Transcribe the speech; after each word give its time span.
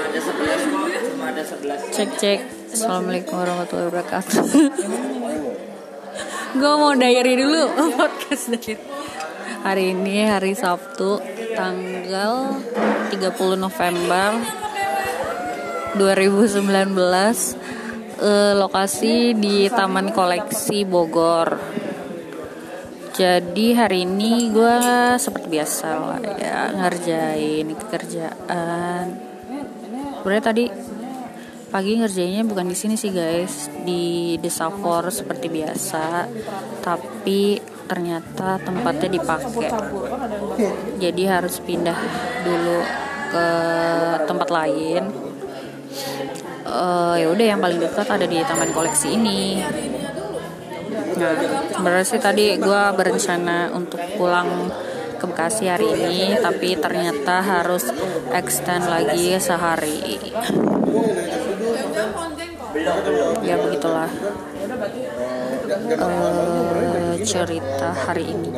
ada 0.00 0.20
11 0.20 0.72
kok, 0.72 0.88
cuma 1.12 1.24
ada 1.32 1.42
11. 1.42 1.96
Cek 1.96 2.10
cek. 2.20 2.40
Assalamualaikum 2.76 3.34
warahmatullahi 3.40 3.88
wabarakatuh. 3.88 4.42
Gue 6.60 6.72
mau 6.80 6.92
diary 6.96 7.36
dulu 7.36 7.68
podcast 8.00 8.48
dari 8.48 8.80
hari 9.60 9.92
ini 9.92 10.24
hari 10.24 10.56
Sabtu 10.56 11.20
tanggal 11.52 12.56
30 13.12 13.20
November 13.58 14.40
2019 16.00 16.64
eh, 18.22 18.54
lokasi 18.56 19.36
di 19.36 19.66
Taman 19.66 20.14
Koleksi 20.14 20.86
Bogor. 20.88 21.58
Jadi 23.16 23.72
hari 23.72 24.04
ini 24.04 24.52
gue 24.52 24.76
seperti 25.16 25.48
biasa 25.48 25.88
lah 25.96 26.20
ya 26.36 26.68
ngerjain 26.76 27.64
kerjaan. 27.88 29.35
Sebenarnya 30.26 30.50
tadi 30.50 30.66
pagi 31.70 32.02
ngerjainnya 32.02 32.42
bukan 32.50 32.66
di 32.66 32.74
sini 32.74 32.98
sih 32.98 33.14
guys 33.14 33.70
di 33.86 34.34
Desafor 34.42 35.06
seperti 35.14 35.46
biasa, 35.46 36.26
tapi 36.82 37.62
ternyata 37.86 38.58
tempatnya 38.58 39.06
dipakai. 39.06 39.70
Jadi 40.98 41.22
harus 41.30 41.62
pindah 41.62 41.94
dulu 42.42 42.78
ke 43.30 43.48
tempat 44.26 44.48
lain. 44.50 45.14
Uh, 46.66 47.14
ya 47.22 47.30
udah 47.30 47.46
yang 47.46 47.62
paling 47.62 47.78
dekat 47.78 48.10
ada 48.10 48.26
di 48.26 48.42
taman 48.42 48.74
koleksi 48.74 49.14
ini. 49.14 49.62
Nah, 51.22 51.38
sebenarnya 51.70 52.02
sih 52.02 52.18
tadi 52.18 52.58
gue 52.58 52.82
berencana 52.98 53.70
untuk 53.70 54.02
pulang 54.18 54.74
ke 55.16 55.24
Bekasi 55.26 55.66
hari 55.66 55.88
ini, 55.90 56.36
tapi 56.38 56.76
ternyata 56.76 57.40
harus 57.42 57.88
extend 58.32 58.86
lagi 58.86 59.36
sehari. 59.40 60.20
Ya 63.42 63.56
begitulah 63.56 64.10
uh, 65.98 67.12
cerita 67.24 67.90
hari 67.92 68.24
ini. 68.30 68.50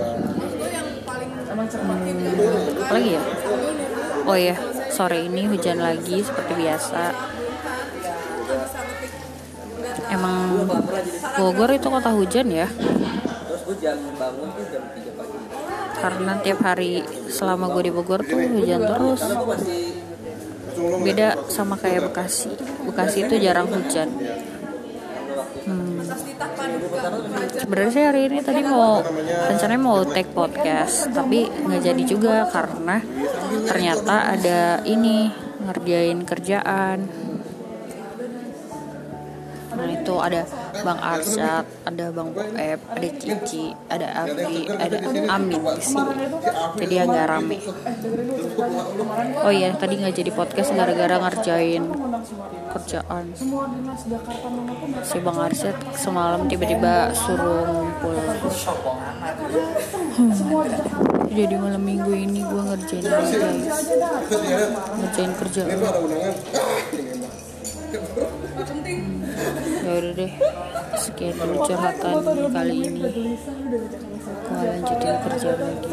Hmm, 1.78 2.82
apa 2.86 2.92
lagi 2.94 3.10
ya? 3.14 3.22
Oh 4.28 4.36
ya, 4.36 4.56
sore 4.92 5.24
ini 5.24 5.48
hujan 5.48 5.80
lagi 5.80 6.20
seperti 6.20 6.52
biasa 6.58 7.28
emang 10.08 10.66
Bogor 11.36 11.70
itu 11.76 11.88
kota 11.88 12.10
hujan 12.12 12.48
ya 12.50 12.68
gue 13.68 13.76
jam 13.84 14.00
bangun 14.16 14.48
tuh 14.56 14.64
jam 14.72 14.80
3 14.96 15.12
pagi. 15.12 15.36
karena 16.00 16.32
tiap 16.40 16.60
hari 16.64 17.04
selama 17.28 17.68
gue 17.76 17.82
di 17.84 17.92
Bogor 17.92 18.24
tuh 18.24 18.40
hujan 18.40 18.80
terus 18.80 19.20
beda 21.04 21.28
sama 21.52 21.76
kayak 21.76 22.08
Bekasi 22.08 22.48
Bekasi 22.88 23.28
itu 23.28 23.36
jarang 23.36 23.68
hujan 23.68 24.08
hmm. 25.68 26.00
sebenarnya 27.60 27.92
sih 27.92 28.04
hari 28.08 28.32
ini 28.32 28.40
tadi 28.40 28.64
mau 28.64 29.04
rencananya 29.52 29.82
mau 29.84 30.00
take 30.08 30.32
podcast 30.32 31.12
tapi 31.12 31.52
nggak 31.52 31.92
jadi 31.92 32.02
juga 32.08 32.48
karena 32.48 33.04
ternyata 33.68 34.32
ada 34.32 34.80
ini 34.88 35.28
ngerjain 35.60 36.24
kerjaan 36.24 37.27
Nah 39.68 39.88
itu 39.88 40.14
ada 40.16 40.42
Bang 40.80 41.00
Arsyad, 41.00 41.64
ada 41.84 42.04
Bang 42.14 42.32
Boeb, 42.32 42.78
ada 42.80 43.08
Cici, 43.20 43.74
ada 43.92 44.24
Avi, 44.24 44.64
ada 44.68 44.96
Amin 45.28 45.60
di 45.60 45.82
sini. 45.84 46.14
Jadi 46.78 46.94
agak 46.96 47.24
rame. 47.28 47.58
Oh 49.44 49.52
iya, 49.52 49.74
tadi 49.76 50.00
nggak 50.00 50.16
jadi 50.16 50.30
podcast 50.32 50.72
gara-gara 50.72 51.16
ngerjain 51.20 51.84
kerjaan. 52.72 53.24
Si 55.04 55.16
Bang 55.20 55.38
Arsyad 55.40 55.76
semalam 55.96 56.48
tiba-tiba 56.48 57.12
suruh 57.12 57.64
ngumpul. 57.68 58.16
Hmm. 60.16 60.32
Jadi 61.28 61.54
malam 61.60 61.82
minggu 61.84 62.12
ini 62.16 62.40
gue 62.42 62.62
ngerjain 62.72 63.04
guys. 63.04 63.32
Ngerjain 64.96 65.32
kerjaan. 65.36 65.68
Ya 69.88 69.96
udah 70.04 70.12
deh 70.12 70.32
sekian 71.00 71.32
dulu 71.40 71.64
curhatan 71.64 72.12
kali 72.52 72.74
ini. 72.92 73.00
Gue 74.48 74.64
lanjutin 74.68 75.16
kerja 75.24 75.50
lagi 75.56 75.88